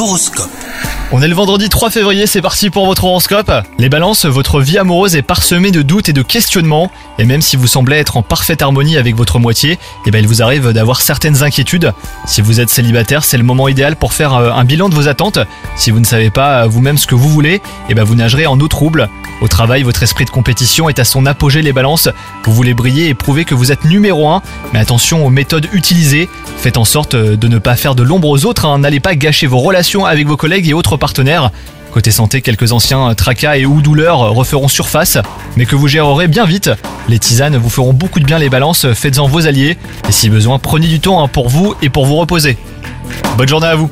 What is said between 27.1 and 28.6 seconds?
euh, de ne pas faire de l'ombre aux